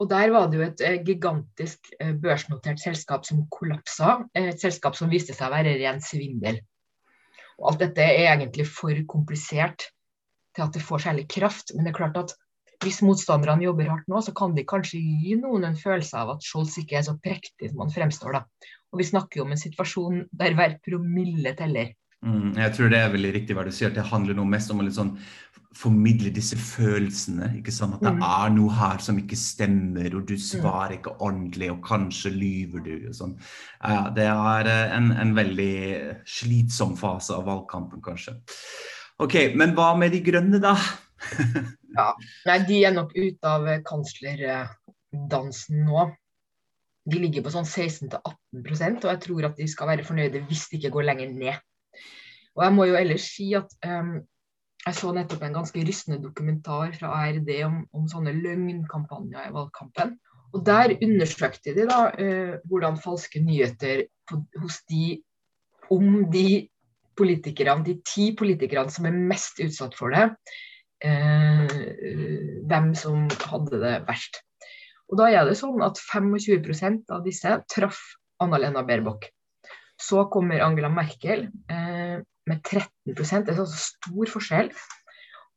Og 0.00 0.10
Der 0.10 0.30
var 0.32 0.50
det 0.50 0.58
jo 0.58 0.64
et 0.66 0.80
eh, 0.84 1.04
gigantisk 1.04 1.78
eh, 2.00 2.12
børsnotert 2.12 2.80
selskap 2.80 3.24
som 3.24 3.46
kollapsa. 3.52 4.28
Et 4.36 4.60
selskap 4.60 4.96
som 4.96 5.12
viste 5.12 5.32
seg 5.36 5.48
å 5.48 5.54
være 5.54 5.78
ren 5.80 6.00
svindel. 6.04 6.60
Og 7.56 7.70
Alt 7.70 7.80
dette 7.86 8.02
er 8.04 8.34
egentlig 8.34 8.66
for 8.68 8.92
komplisert 9.08 9.88
til 10.56 10.66
at 10.66 10.74
det 10.74 10.84
får 10.84 10.98
særlig 11.06 11.28
kraft. 11.32 11.72
Men 11.72 11.86
det 11.86 11.94
er 11.94 12.00
klart 12.00 12.20
at 12.20 12.36
hvis 12.84 13.00
motstanderne 13.02 13.64
jobber 13.64 13.88
hardt 13.88 14.08
nå, 14.08 14.20
så 14.22 14.34
kan 14.36 14.54
de 14.56 14.64
kanskje 14.68 15.00
gi 15.00 15.36
noen 15.40 15.64
en 15.64 15.76
følelse 15.76 16.14
av 16.18 16.34
at 16.36 16.42
Scholz 16.46 16.76
ikke 16.82 16.98
er 17.00 17.06
så 17.08 17.16
prektig 17.22 17.70
som 17.72 17.80
han 17.84 17.90
fremstår. 17.94 18.32
da. 18.32 18.44
Og 18.92 18.98
Vi 19.00 19.04
snakker 19.10 19.36
jo 19.40 19.44
om 19.46 19.52
en 19.52 19.60
situasjon 19.60 20.24
der 20.32 20.54
hver 20.54 20.78
promille 20.84 21.54
teller. 21.56 21.94
Mm, 22.24 22.54
jeg 22.56 22.72
tror 22.74 22.88
det 22.90 22.98
er 22.98 23.12
veldig 23.12 23.32
riktig 23.34 23.56
hva 23.56 23.64
du 23.64 23.70
sier. 23.70 23.88
at 23.88 23.94
Det 23.94 24.06
handler 24.10 24.34
noe 24.34 24.48
mest 24.48 24.70
om 24.70 24.80
å 24.80 24.86
sånn 24.90 25.18
formidle 25.76 26.30
disse 26.32 26.56
følelsene. 26.56 27.50
ikke 27.58 27.72
sant? 27.72 27.94
At 27.94 28.00
det 28.00 28.14
Mm. 28.14 28.22
er 28.22 28.50
noe 28.50 28.70
her 28.72 28.98
som 28.98 29.18
ikke 29.18 29.36
stemmer, 29.36 30.14
og 30.16 30.26
du 30.26 30.34
svarer 30.36 30.96
ikke 30.96 31.16
ordentlig, 31.20 31.70
og 31.70 31.82
kanskje 31.84 32.30
lyver 32.32 32.82
du. 32.82 33.08
og 33.08 33.14
sånn. 33.14 33.38
Ja, 33.84 34.08
det 34.10 34.24
er 34.24 34.66
eh, 34.66 34.96
en, 34.96 35.12
en 35.12 35.34
veldig 35.34 36.24
slitsom 36.24 36.96
fase 36.96 37.34
av 37.36 37.44
valgkampen, 37.44 38.00
kanskje. 38.00 38.36
Ok, 39.20 39.54
Men 39.54 39.74
hva 39.74 39.96
med 39.98 40.12
de 40.12 40.20
grønne, 40.20 40.60
da? 40.60 40.74
Ja, 41.96 42.12
Nei, 42.46 42.60
De 42.68 42.82
er 42.84 42.94
nok 42.94 43.14
ute 43.16 43.50
av 43.50 43.66
eh, 43.70 43.82
kanslerdansen 43.86 45.82
nå. 45.86 46.06
De 47.06 47.20
ligger 47.22 47.44
på 47.46 47.52
sånn 47.54 47.66
16-18% 47.68 49.04
og 49.06 49.12
jeg 49.12 49.22
tror 49.22 49.48
at 49.48 49.60
de 49.60 49.68
skal 49.70 49.92
være 49.92 50.06
fornøyde 50.06 50.42
hvis 50.48 50.66
de 50.70 50.80
ikke 50.80 50.94
går 50.96 51.06
lenger 51.12 51.34
ned. 51.34 51.60
Og 52.56 52.64
Jeg 52.64 52.74
må 52.74 52.86
jo 52.88 52.96
ellers 52.98 53.28
si 53.36 53.50
at 53.54 53.70
um, 53.86 54.16
jeg 54.86 54.96
så 54.96 55.12
nettopp 55.14 55.44
en 55.46 55.58
ganske 55.58 55.82
rystende 55.86 56.18
dokumentar 56.22 56.94
fra 56.96 57.12
ARD 57.20 57.50
om, 57.66 57.82
om 57.94 58.06
sånne 58.10 58.34
løgnkampanjer 58.34 59.50
i 59.50 59.54
valgkampen. 59.54 60.16
Og 60.54 60.64
Der 60.66 60.96
undersøkte 60.96 61.74
de 61.76 61.86
da 61.86 62.00
uh, 62.10 62.54
hvordan 62.66 62.98
falske 63.02 63.42
nyheter 63.44 64.06
på, 64.26 64.40
hos 64.62 64.80
de 64.90 65.20
om 65.94 66.24
de 66.32 66.66
politikerne, 67.16 67.84
de 67.86 68.00
ti 68.06 68.32
politikerne 68.36 68.92
som 68.92 69.06
er 69.08 69.20
mest 69.30 69.60
utsatt 69.62 69.94
for 69.96 70.12
det, 70.14 70.26
eh, 71.04 71.76
hvem 72.66 72.92
som 72.98 73.26
hadde 73.46 73.80
det 73.82 73.94
verst. 74.08 74.42
Og 75.10 75.20
Da 75.20 75.30
er 75.30 75.46
det 75.46 75.58
sånn 75.58 75.82
at 75.86 76.00
25% 76.02 77.12
av 77.14 77.24
disse 77.26 77.58
traff 77.70 78.00
Anna-Lena 78.42 78.82
Baerbock. 78.86 79.28
Så 79.96 80.26
kommer 80.32 80.60
Angela 80.60 80.90
Merkel 80.92 81.46
eh, 81.72 82.18
med 82.46 82.62
13% 82.62 83.46
det 83.46 83.54
er 83.54 83.62
altså 83.62 83.80
stor 83.80 84.32
forskjell. 84.34 84.70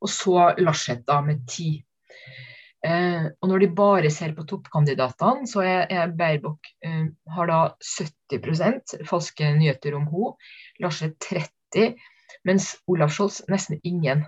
Og 0.00 0.08
så 0.08 0.50
Laschet 0.62 1.02
da 1.04 1.18
med 1.20 1.42
10 1.44 1.66
eh, 2.88 3.26
Og 3.42 3.50
når 3.50 3.64
de 3.64 3.68
bare 3.76 4.10
ser 4.14 4.32
på 4.36 4.46
toppkandidatene, 4.48 5.48
så 5.50 5.64
er, 5.66 5.82
er 5.92 6.14
Baerbock 6.16 6.70
eh, 6.86 7.10
har 7.34 7.50
da 7.50 7.60
70% 7.84 9.02
falske 9.10 9.52
nyheter 9.58 9.98
om 9.98 10.08
henne. 10.08 10.34
Laschet 10.80 11.18
30 11.20 11.98
mens 12.48 12.72
Olav 12.88 13.12
Scholz 13.12 13.42
nesten 13.50 13.82
ingen. 13.84 14.24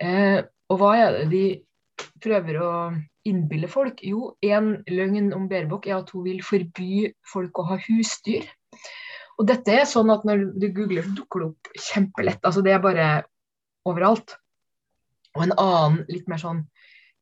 Eh, 0.00 0.40
og 0.72 0.80
hva 0.80 0.92
er 0.96 1.18
det 1.18 1.28
de 1.32 2.06
prøver 2.22 2.58
å 2.62 2.72
innbille 3.28 3.68
folk? 3.70 4.00
Jo, 4.06 4.32
en 4.44 4.78
løgn 4.90 5.32
om 5.36 5.48
Baerbock 5.50 5.88
er 5.90 5.98
at 6.00 6.12
hun 6.14 6.24
vil 6.26 6.42
forby 6.46 7.10
folk 7.32 7.60
å 7.60 7.66
ha 7.72 7.78
husdyr. 7.88 8.48
Og 9.40 9.48
dette 9.48 9.74
er 9.74 9.88
sånn 9.88 10.12
at 10.12 10.24
når 10.28 10.46
du 10.60 10.68
googler, 10.74 11.06
dukker 11.16 11.42
det 11.42 11.50
opp 11.50 11.84
kjempelett. 11.90 12.40
Altså 12.44 12.62
det 12.64 12.74
er 12.74 12.84
bare 12.84 13.08
overalt. 13.88 14.36
Og 15.36 15.46
en 15.46 15.54
annen 15.56 16.02
litt 16.12 16.28
mer 16.28 16.40
sånn 16.40 16.66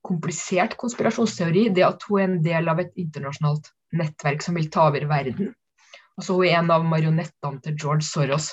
komplisert 0.07 0.77
konspirasjonsteori, 0.81 1.69
det 1.75 1.85
er 1.85 1.93
at 1.93 2.05
hun 2.09 2.19
er 2.21 2.27
en 2.27 2.39
del 2.45 2.71
av 2.73 2.81
et 2.83 2.93
internasjonalt 2.99 3.71
nettverk 3.97 4.43
som 4.45 4.57
vil 4.59 4.71
ta 4.73 4.89
over 4.89 5.05
verden. 5.11 5.53
Altså 6.19 6.37
hun 6.39 6.49
er 6.49 6.59
en 6.61 6.73
av 6.75 6.87
marionettene 6.89 7.63
til 7.65 7.77
George 7.77 8.07
Soros. 8.07 8.51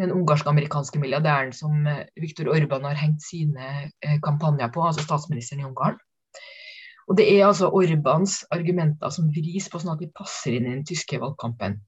Den 0.00 0.12
ungarsk-amerikanske 0.14 1.00
milliardæren 1.00 1.52
som 1.56 1.86
eh, 1.86 2.06
Viktor 2.20 2.50
Orban 2.52 2.86
har 2.88 2.98
hengt 2.98 3.24
sine 3.24 3.90
eh, 4.02 4.18
kampanjer 4.24 4.72
på, 4.72 4.84
altså 4.86 5.04
statsministeren 5.04 5.62
i 5.62 5.68
Ungarn. 5.68 5.98
Og 7.10 7.16
Det 7.18 7.26
er 7.26 7.46
altså 7.46 7.68
Orbans 7.74 8.44
argumenter 8.54 9.10
som 9.10 9.32
vris 9.34 9.66
på 9.68 9.80
sånn 9.82 9.96
at 9.96 10.02
de 10.02 10.12
passer 10.14 10.54
inn 10.54 10.68
i 10.68 10.74
den 10.76 10.84
tyske 10.86 11.18
valgkampen. 11.18 11.80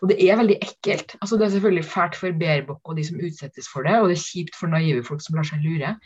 Og 0.00 0.12
Det 0.12 0.18
er 0.22 0.38
veldig 0.38 0.58
ekkelt. 0.62 1.16
Altså 1.20 1.36
Det 1.36 1.46
er 1.46 1.54
selvfølgelig 1.56 1.88
fælt 1.90 2.18
for 2.20 2.38
Baerbock 2.38 2.80
og 2.84 2.96
de 2.96 3.04
som 3.08 3.18
utsettes 3.18 3.68
for 3.72 3.88
det, 3.88 3.96
og 3.98 4.08
det 4.08 4.16
er 4.20 4.22
kjipt 4.22 4.58
for 4.58 4.70
naive 4.70 5.02
folk 5.08 5.24
som 5.24 5.34
lar 5.36 5.48
seg 5.48 5.66
lure. 5.66 5.96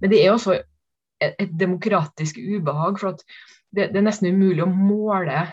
Men 0.00 0.10
det 0.10 0.24
er 0.24 0.34
også 0.34 0.58
et, 0.58 1.34
et 1.38 1.54
demokratisk 1.60 2.40
ubehag. 2.42 2.98
for 2.98 3.14
at 3.14 3.22
det, 3.70 3.92
det 3.94 4.02
er 4.02 4.08
nesten 4.08 4.34
umulig 4.34 4.66
å 4.66 4.72
måle 4.72 5.46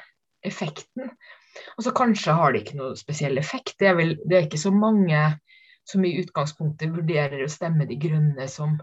effekten. 0.48 1.12
Og 1.78 1.86
så 1.86 1.94
kanskje 1.96 2.36
har 2.38 2.54
det 2.54 2.64
ikke 2.64 2.80
noe 2.80 2.98
spesiell 3.00 3.38
effekt. 3.42 3.76
Det 3.80 3.92
er, 3.92 3.98
vel, 3.98 4.16
det 4.26 4.38
er 4.38 4.48
ikke 4.48 4.62
så 4.62 4.74
mange 4.74 5.22
som 5.88 6.04
i 6.06 6.18
utgangspunktet 6.22 6.92
vurderer 6.94 7.44
å 7.44 7.52
stemme 7.52 7.88
De 7.90 7.98
grønne 8.00 8.48
som 8.52 8.76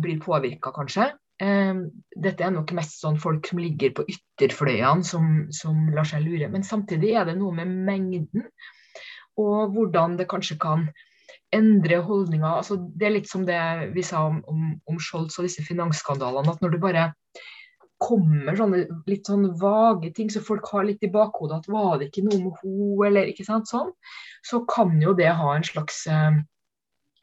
blir 0.00 0.20
påvirka, 0.22 0.72
kanskje. 0.74 1.10
Um, 1.42 1.88
dette 2.14 2.44
er 2.46 2.52
nok 2.54 2.70
mest 2.78 3.00
sånn 3.02 3.16
folk 3.18 3.48
som 3.50 3.58
ligger 3.58 3.90
på 3.96 4.04
ytterfløyene 4.06 5.02
som, 5.06 5.48
som, 5.52 5.88
lar 5.94 6.06
seg 6.08 6.22
lure. 6.22 6.48
Men 6.52 6.66
samtidig 6.66 7.16
er 7.18 7.26
det 7.28 7.34
noe 7.40 7.54
med 7.56 7.72
mengden, 7.88 8.46
og 9.40 9.74
hvordan 9.74 10.14
det 10.20 10.28
kanskje 10.30 10.60
kan 10.62 10.86
endre 11.54 11.98
holdninger. 12.06 12.46
Altså, 12.60 12.78
det 12.94 13.08
er 13.08 13.16
litt 13.16 13.30
som 13.30 13.44
det 13.46 13.58
vi 13.94 14.02
sa 14.06 14.24
om, 14.28 14.40
om, 14.50 14.70
om 14.90 15.00
Scholz 15.02 15.38
og 15.38 15.48
disse 15.48 15.62
finansskandalene. 15.66 16.54
at 16.54 16.62
når 16.62 16.74
du 16.74 16.80
bare 16.82 17.08
kommer 18.04 18.58
sånne 18.58 18.84
litt 19.08 19.28
sånn 19.30 19.46
vage 19.60 20.12
ting, 20.16 20.30
så 20.30 20.42
folk 20.44 20.68
har 20.72 20.86
litt 20.88 21.04
i 21.04 21.12
bakhodet 21.12 21.62
at 21.62 21.70
var 21.72 21.98
det 22.00 22.10
ikke 22.10 22.26
noe 22.28 22.40
med 22.42 22.60
henne, 22.60 23.08
eller 23.08 23.30
ikke 23.30 23.46
sant, 23.46 23.70
sånn, 23.70 23.92
så 24.44 24.62
kan 24.70 24.96
jo 25.02 25.16
det 25.16 25.32
ha 25.38 25.54
en 25.54 25.66
slags 25.66 26.04
eh, 26.12 26.40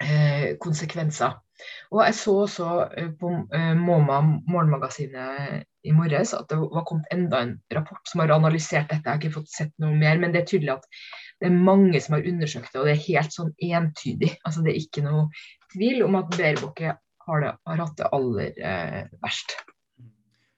eh 0.02 0.48
konsekvenser. 0.62 1.38
Og 1.92 2.02
jeg 2.06 2.18
så 2.18 2.36
også 2.46 2.70
eh, 2.98 3.12
på 3.20 3.34
eh, 3.54 3.74
MoMA, 3.78 4.22
morgenmagasinet, 4.50 5.68
i 5.82 5.94
morges 5.98 6.34
at 6.38 6.46
det 6.52 6.60
var 6.62 6.84
kommet 6.86 7.10
enda 7.14 7.40
en 7.42 7.56
rapport 7.74 8.02
som 8.10 8.22
har 8.22 8.34
analysert 8.36 8.92
dette. 8.92 9.02
Jeg 9.02 9.10
har 9.10 9.22
ikke 9.22 9.38
fått 9.40 9.50
sett 9.50 9.72
noe 9.82 9.96
mer, 9.98 10.20
men 10.22 10.34
det 10.34 10.44
er 10.44 10.50
tydelig 10.52 10.76
at 10.76 10.86
det 11.42 11.50
er 11.50 11.64
mange 11.70 12.02
som 12.04 12.18
har 12.18 12.28
undersøkt 12.30 12.70
det, 12.70 12.82
og 12.82 12.86
det 12.86 12.94
er 12.94 13.08
helt 13.08 13.34
sånn 13.34 13.54
entydig. 13.66 14.36
Altså 14.46 14.62
Det 14.62 14.74
er 14.74 14.82
ikke 14.84 15.06
noe 15.08 15.24
tvil 15.74 16.04
om 16.06 16.20
at 16.20 16.38
Baerbock 16.38 16.84
har, 16.86 17.48
har, 17.66 17.82
hatt 17.82 17.98
det 17.98 18.12
aller 18.14 18.62
eh, 18.62 19.02
verst. 19.24 19.58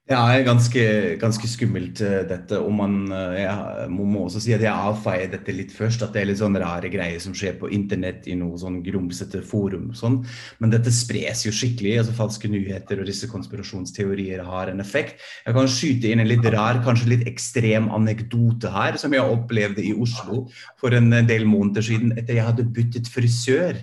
Det 0.04 0.12
er 0.12 0.42
ganske, 0.44 0.82
ganske 1.16 1.48
skummelt 1.48 2.02
uh, 2.04 2.18
dette. 2.28 2.58
Og 2.60 2.74
man 2.76 3.06
uh, 3.08 3.32
jeg 3.38 3.86
må, 3.88 4.26
også 4.26 4.42
si 4.44 4.52
at 4.52 4.60
jeg 4.60 4.68
avfeier 4.68 5.30
dette 5.32 5.54
litt 5.56 5.72
først. 5.72 6.04
At 6.04 6.12
det 6.12 6.20
er 6.20 6.28
litt 6.28 6.42
sånn 6.42 6.58
rare 6.60 6.90
greier 6.92 7.22
som 7.24 7.32
skjer 7.32 7.56
på 7.62 7.70
internett 7.72 8.28
i 8.28 8.36
noe 8.36 8.60
sånn 8.60 8.82
grumsete 8.84 9.40
forum 9.40 9.94
sånn. 9.96 10.20
Men 10.60 10.74
dette 10.76 10.92
spres 10.92 11.46
jo 11.46 11.54
skikkelig. 11.56 11.96
altså 12.02 12.18
Falske 12.20 12.52
nyheter 12.52 13.00
og 13.00 13.08
disse 13.08 13.30
konspirasjonsteorier 13.32 14.44
har 14.44 14.74
en 14.74 14.84
effekt. 14.84 15.24
Jeg 15.46 15.56
kan 15.56 15.72
skyte 15.72 16.12
inn 16.12 16.20
en 16.20 16.28
litt 16.28 16.44
rar, 16.52 16.82
kanskje 16.84 17.14
litt 17.14 17.28
ekstrem 17.30 17.88
anekdote 17.96 18.76
her, 18.76 19.00
som 19.00 19.16
jeg 19.16 19.24
opplevde 19.24 19.88
i 19.88 19.96
Oslo 19.96 20.44
for 20.80 20.92
en 20.92 21.14
del 21.24 21.48
måneder 21.48 21.88
siden 21.88 22.12
etter 22.12 22.42
jeg 22.42 22.50
hadde 22.52 22.68
byttet 22.76 23.08
frisør 23.08 23.80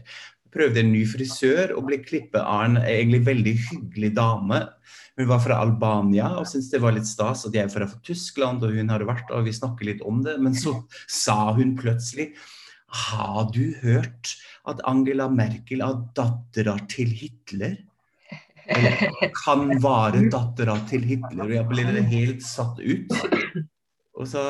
prøvde 0.52 0.84
en 0.84 0.92
ny 0.94 1.06
frisør 1.10 1.76
og 1.78 1.88
ble 1.88 2.02
klippet 2.04 2.42
av 2.42 2.66
en 2.66 2.82
egentlig 2.84 3.24
veldig 3.28 3.56
hyggelig 3.70 4.14
dame 4.18 4.66
hun 5.22 5.28
var 5.28 5.42
fra 5.44 5.60
Albania 5.62 6.30
og 6.40 6.48
syntes 6.50 6.72
det 6.72 6.82
var 6.84 6.96
litt 6.96 7.10
stas 7.10 7.44
at 7.48 7.56
jeg 7.56 7.68
er 7.68 7.74
fra 7.74 7.88
Tyskland 8.06 8.64
og 8.66 8.76
hun 8.78 8.92
hadde 8.92 9.08
vært 9.10 9.32
og 9.36 9.46
vi 9.48 9.54
snakker 9.56 9.90
litt 9.90 10.04
om 10.08 10.22
det. 10.26 10.38
Men 10.42 10.56
så 10.58 10.78
sa 11.06 11.52
hun 11.58 11.76
plutselig 11.80 12.32
Har 13.12 13.52
du 13.54 13.76
hørt 13.84 14.36
at 14.68 14.82
Angela 14.88 15.30
Merkel 15.32 15.84
er 15.86 16.00
dattera 16.18 16.78
til 16.92 17.12
Hitler? 17.16 17.78
Eller 18.72 19.32
kan 19.36 19.68
være 19.84 20.26
dattera 20.32 20.78
til 20.90 21.06
Hitler? 21.08 21.46
Og 21.46 21.56
jeg 21.56 21.68
ble 21.70 22.08
helt 22.16 22.44
satt 22.46 22.80
ut. 22.80 23.16
Og 24.20 24.28
så 24.28 24.42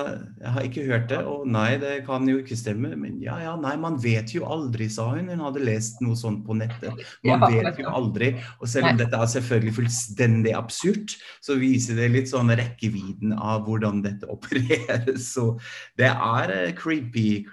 Jeg 0.41 0.51
har 0.55 0.65
ikke 0.65 0.85
hørt 0.87 1.09
det. 1.11 1.19
Og 1.29 1.45
nei, 1.49 1.75
det 1.81 2.01
kan 2.07 2.25
jo 2.29 2.39
ikke 2.41 2.57
stemme. 2.57 2.93
Men 2.97 3.19
ja, 3.21 3.37
ja, 3.43 3.53
nei, 3.59 3.75
man 3.79 3.99
vet 4.01 4.33
jo 4.33 4.47
aldri, 4.49 4.89
sa 4.89 5.11
hun. 5.13 5.29
Hun 5.29 5.43
hadde 5.45 5.63
lest 5.67 6.01
noe 6.01 6.17
sånt 6.17 6.43
på 6.47 6.57
nettet. 6.57 7.03
Man 7.27 7.45
vet 7.45 7.79
jo 7.79 7.91
aldri. 7.91 8.33
Og 8.59 8.71
selv 8.71 8.91
om 8.91 8.99
dette 8.99 9.17
er 9.17 9.31
selvfølgelig 9.35 9.75
fullstendig 9.77 10.55
absurd, 10.57 11.15
så 11.45 11.59
viser 11.61 11.99
det 12.01 12.09
litt 12.15 12.31
sånn 12.33 12.51
rekkevidden 12.57 13.37
av 13.37 13.67
hvordan 13.67 14.01
dette 14.05 14.29
opereres. 14.35 15.29
Så 15.35 15.53
det 16.01 16.09
er 16.09 16.55
uh, 16.57 16.67
creepy. 16.77 17.45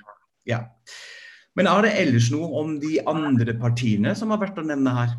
Ja. 0.48 0.64
Men 1.58 1.68
er 1.68 1.84
det 1.84 1.96
ellers 2.00 2.32
noe 2.32 2.48
om 2.60 2.76
de 2.80 2.98
andre 3.10 3.52
partiene 3.58 4.14
som 4.16 4.32
har 4.32 4.40
vært 4.40 4.60
å 4.62 4.66
nevne 4.66 4.94
her? 4.94 5.16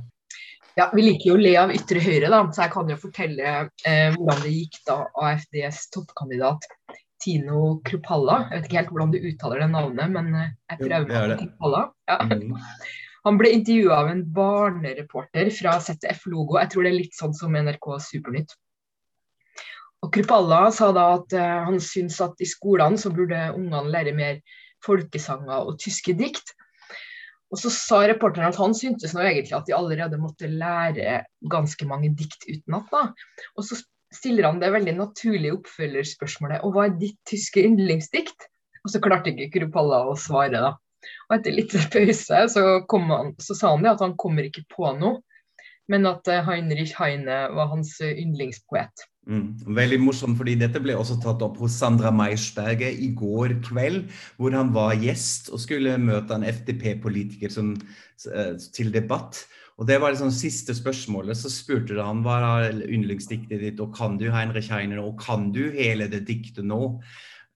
Ja, 0.80 0.86
Vi 0.96 1.04
liker 1.04 1.34
jo 1.34 1.36
å 1.36 1.42
le 1.42 1.52
av 1.60 1.72
ytre 1.76 2.00
høyre, 2.00 2.30
da, 2.32 2.38
så 2.56 2.64
jeg 2.64 2.72
kan 2.72 2.88
jo 2.88 2.96
fortelle 3.02 3.50
eh, 3.84 4.14
hvordan 4.16 4.44
det 4.46 4.52
gikk 4.54 4.78
da 4.88 5.02
AFDs 5.28 5.82
toppkandidat 5.92 6.68
Tino 7.20 7.80
Krupalla. 7.84 8.46
Jeg 8.46 8.62
vet 8.62 8.70
ikke 8.70 8.78
helt 8.78 8.94
hvordan 8.94 9.12
du 9.12 9.18
uttaler 9.28 9.64
det 9.66 9.68
navnet, 9.74 10.14
men 10.14 10.30
eh, 10.40 10.54
jeg 10.72 10.80
prøver 10.86 11.10
meg 11.10 11.34
på 11.34 11.42
Krupalla. 11.42 11.82
Ja. 12.08 12.18
Mm. 12.30 12.56
Han 13.28 13.42
ble 13.42 13.52
intervjua 13.58 13.98
av 14.06 14.14
en 14.14 14.24
barnereporter 14.38 15.52
fra 15.52 15.76
ZF 15.84 16.24
Logo. 16.32 16.56
Jeg 16.62 16.72
tror 16.72 16.88
det 16.88 16.94
er 16.94 17.00
litt 17.02 17.18
sånn 17.18 17.36
som 17.36 17.60
NRK 17.60 17.90
Supernytt. 18.06 18.56
Og 20.00 20.14
Krupalla 20.16 20.62
sa 20.72 20.94
da 20.96 21.10
at 21.18 21.36
uh, 21.36 21.66
han 21.68 21.82
syns 21.84 22.22
at 22.24 22.40
i 22.40 22.48
skolene 22.48 22.96
så 22.98 23.12
burde 23.12 23.50
ungene 23.52 23.92
lære 23.92 24.14
mer 24.16 24.40
folkesanger 24.86 25.68
og 25.68 25.76
tyske 25.84 26.16
dikt. 26.16 26.54
Og 27.50 27.58
så 27.58 27.72
sa 27.74 28.04
reporteren 28.06 28.52
at 28.52 28.60
han 28.62 28.76
syntes 28.78 29.16
nå 29.16 29.24
egentlig 29.26 29.56
at 29.58 29.70
de 29.70 29.76
allerede 29.78 30.20
måtte 30.22 30.50
lære 30.52 31.24
ganske 31.50 31.88
mange 31.90 32.12
dikt 32.18 32.46
utenat. 32.46 33.16
Og 33.58 33.66
så 33.66 33.80
stiller 34.14 34.50
han 34.50 34.62
det 34.62 34.72
veldig 34.74 34.96
naturlige 34.98 35.56
oppfølgerspørsmålet 35.58 36.64
og 36.66 36.76
hva 36.76 36.88
er 36.88 37.00
ditt 37.02 37.18
tyske 37.30 37.64
yndlingsdikt? 37.66 38.48
Og 38.86 38.94
så 38.94 39.02
klarte 39.04 39.34
ikke 39.34 39.52
Krupalla 39.58 40.06
å 40.08 40.16
svare, 40.18 40.62
da. 40.62 40.76
Og 41.30 41.38
etter 41.38 41.56
litt 41.56 41.74
pause 41.94 42.44
så, 42.54 42.64
han, 42.92 43.34
så 43.42 43.58
sa 43.58 43.74
han 43.74 43.86
det 43.86 43.96
at 43.96 44.06
han 44.06 44.18
kommer 44.20 44.48
ikke 44.48 44.66
på 44.72 44.94
noe, 45.00 45.22
men 45.90 46.06
at 46.06 46.28
eh, 46.30 46.44
Heinrich 46.46 46.94
Heine 47.00 47.48
var 47.56 47.72
hans 47.74 47.96
yndlingspoet. 48.06 49.08
Mm. 49.30 49.76
Veldig 49.78 50.00
morsomt, 50.02 50.38
fordi 50.40 50.56
dette 50.58 50.82
ble 50.82 50.96
også 50.98 51.20
tatt 51.22 51.44
opp 51.46 51.60
hos 51.62 51.76
Sandra 51.78 52.10
Meisberget 52.16 52.98
i 52.98 53.12
går 53.14 53.60
kveld, 53.68 54.08
hvor 54.40 54.56
han 54.58 54.74
var 54.74 54.96
gjest 54.98 55.52
og 55.54 55.62
skulle 55.62 56.00
møte 56.02 56.34
en 56.34 56.48
FDP-politiker 56.50 57.54
eh, 57.54 58.54
til 58.74 58.90
debatt. 58.96 59.44
Og 59.80 59.88
det 59.88 60.00
var 60.02 60.12
liksom 60.12 60.34
siste 60.34 60.74
spørsmålet. 60.76 61.38
Så 61.40 61.52
spurte 61.54 62.02
han 62.02 62.24
hva 62.26 62.40
er 62.66 62.82
yndlingsdiktet 62.90 63.62
ditt, 63.62 63.84
og 63.84 63.94
kan 63.96 64.18
du 64.20 64.28
Heinrich 64.34 64.72
Heiner, 64.74 65.04
og 65.06 65.22
kan 65.22 65.52
du 65.56 65.70
hele 65.78 66.10
det 66.12 66.26
diktet 66.28 66.66
nå? 66.68 66.98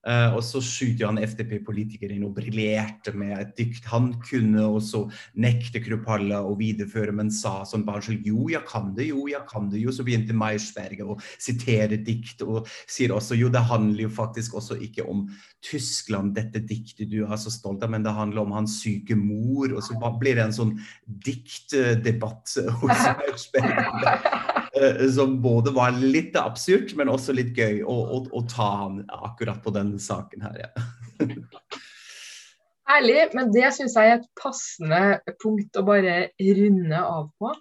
Uh, 0.04 0.36
og 0.36 0.42
så 0.44 0.60
skyter 0.60 1.08
han 1.08 1.20
FDP-politikeren 1.22 2.18
inn 2.18 2.26
og 2.26 2.34
briljerte 2.36 3.14
med 3.16 3.38
et 3.38 3.54
dikt 3.56 3.86
han 3.88 4.10
kunne, 4.20 4.66
og 4.76 4.82
så 4.84 5.04
nekte 5.40 5.80
Krupalla 5.80 6.42
å 6.44 6.52
videreføre, 6.58 7.14
men 7.16 7.32
sa 7.32 7.62
sånn 7.68 7.86
barnslig 7.86 8.20
jo, 8.28 8.50
jeg 8.52 8.60
kan 8.68 8.92
det, 8.96 9.08
jo, 9.08 9.24
jeg 9.32 9.40
kan 9.48 9.70
det 9.72 9.80
jo. 9.80 9.94
Så 9.94 10.04
begynte 10.04 10.36
Meiersberger 10.36 11.14
å 11.14 11.18
sitere 11.32 11.96
dikt, 12.04 12.44
og 12.44 12.68
sier 12.84 13.14
også 13.16 13.38
jo, 13.38 13.48
det 13.52 13.64
handler 13.70 14.06
jo 14.06 14.12
faktisk 14.12 14.58
også 14.60 14.76
ikke 14.84 15.06
om 15.08 15.24
Tyskland, 15.64 16.34
dette 16.36 16.60
diktet 16.60 17.08
du 17.08 17.22
er 17.24 17.38
så 17.40 17.52
stolt 17.52 17.84
av, 17.84 17.94
men 17.94 18.04
det 18.04 18.12
handler 18.12 18.44
om 18.44 18.52
hans 18.56 18.76
syke 18.82 19.16
mor. 19.16 19.72
Og 19.72 19.80
så 19.84 19.96
blir 20.20 20.36
det 20.36 20.48
en 20.50 20.58
sånn 20.58 20.76
diktdebatt 21.24 22.58
hos 22.82 23.08
Meiersberger. 23.22 24.53
Eh, 24.74 25.10
som 25.10 25.42
både 25.42 25.70
var 25.70 25.94
litt 26.00 26.36
absurd, 26.36 26.94
men 26.98 27.10
også 27.12 27.34
litt 27.36 27.54
gøy 27.58 27.82
å, 27.86 27.94
å, 27.94 28.22
å 28.34 28.40
ta 28.50 28.70
han 28.82 29.02
akkurat 29.06 29.62
på 29.62 29.72
denne 29.74 30.00
saken 30.02 30.42
her. 30.42 30.64
Ja. 30.64 30.70
Herlig, 32.90 33.30
men 33.32 33.52
det 33.54 33.70
syns 33.76 33.94
jeg 33.96 34.10
er 34.10 34.18
et 34.18 34.26
passende 34.36 34.98
punkt 35.40 35.78
å 35.78 35.84
bare 35.86 36.16
runde 36.58 37.00
av 37.00 37.30
på. 37.40 37.52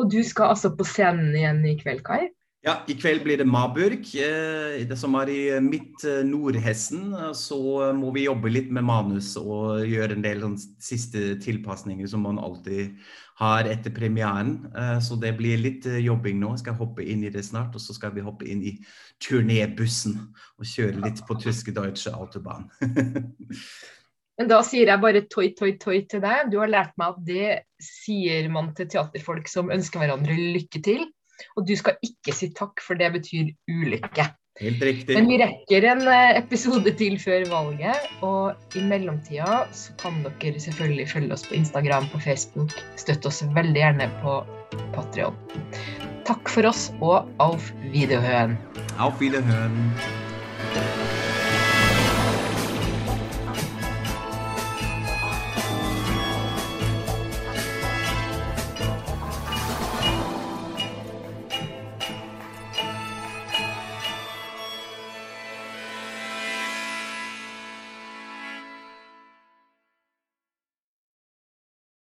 Og 0.00 0.08
du 0.10 0.18
skal 0.26 0.54
altså 0.54 0.72
på 0.74 0.86
scenen 0.88 1.36
igjen 1.36 1.62
i 1.68 1.76
kveld, 1.78 2.02
Kai? 2.06 2.32
Ja, 2.66 2.80
i 2.90 2.96
kveld 2.98 3.22
blir 3.22 3.38
det 3.38 3.46
Marburg, 3.46 4.08
eh, 4.18 4.80
det 4.90 4.96
som 4.98 5.14
er 5.20 5.30
i 5.30 5.42
midt 5.62 6.02
eh, 6.02 6.24
Nordhessen. 6.26 7.12
Så 7.38 7.58
må 7.94 8.10
vi 8.16 8.24
jobbe 8.24 8.50
litt 8.50 8.72
med 8.74 8.82
manus 8.88 9.36
og 9.38 9.84
gjøre 9.86 10.16
en 10.16 10.24
del 10.24 10.42
sånn, 10.42 10.56
siste 10.82 11.36
tilpasninger 11.44 12.10
som 12.10 12.26
man 12.26 12.40
alltid 12.42 12.96
har 13.38 13.70
etter 13.70 13.94
premieren. 13.94 14.56
Eh, 14.74 14.98
så 14.98 15.14
det 15.22 15.36
blir 15.38 15.62
litt 15.62 15.86
jobbing 15.86 16.40
nå. 16.42 16.56
Jeg 16.56 16.64
skal 16.64 16.78
hoppe 16.80 17.06
inn 17.06 17.22
i 17.22 17.30
det 17.30 17.44
snart. 17.46 17.76
Og 17.78 17.84
så 17.84 17.94
skal 17.94 18.16
vi 18.16 18.26
hoppe 18.26 18.50
inn 18.50 18.64
i 18.66 18.74
turnébussen 19.22 20.18
og 20.58 20.66
kjøre 20.66 21.04
litt 21.06 21.22
på 21.28 21.38
tyske 21.38 21.70
Deutsche 21.76 22.18
Autobahn. 22.18 22.66
Men 24.36 24.50
da 24.50 24.58
sier 24.66 24.90
jeg 24.90 25.04
bare 25.06 25.22
toi, 25.30 25.52
toi, 25.54 25.70
toi 25.78 26.00
til 26.10 26.26
deg. 26.26 26.50
Du 26.50 26.58
har 26.58 26.74
lært 26.74 26.98
meg 26.98 27.14
at 27.14 27.22
det 27.30 27.52
sier 27.78 28.50
man 28.50 28.74
til 28.74 28.90
teaterfolk 28.90 29.46
som 29.54 29.70
ønsker 29.70 30.02
hverandre 30.02 30.34
lykke 30.58 30.82
til. 30.82 31.06
Og 31.56 31.68
du 31.68 31.76
skal 31.78 32.00
ikke 32.06 32.34
si 32.34 32.50
takk, 32.56 32.82
for 32.84 32.98
det 32.98 33.12
betyr 33.18 33.52
ulykke. 33.70 34.30
Helt 34.56 34.82
riktig. 34.82 35.16
Men 35.18 35.28
vi 35.28 35.36
rekker 35.42 35.84
en 35.90 36.02
eh, 36.08 36.38
episode 36.38 36.92
til 36.96 37.18
før 37.20 37.44
valget, 37.50 38.08
og 38.24 38.76
i 38.78 38.84
mellomtida 38.88 39.66
så 39.76 39.92
kan 40.00 40.22
dere 40.24 40.62
selvfølgelig 40.62 41.08
følge 41.12 41.36
oss 41.36 41.44
på 41.48 41.58
Instagram, 41.60 42.08
på 42.12 42.22
Facebook. 42.24 42.72
Støtte 42.96 43.28
oss 43.28 43.44
veldig 43.56 43.82
gjerne 43.82 44.08
på 44.24 44.40
Patrion. 44.96 45.36
Takk 46.26 46.48
for 46.50 46.72
oss, 46.72 46.88
og 47.04 47.28
auf 47.38 47.72
Wiederhøen. 47.92 48.56
Auf 48.96 49.20
Wiederhören. 49.20 49.92